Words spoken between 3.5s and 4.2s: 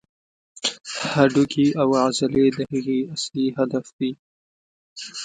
هدف دي.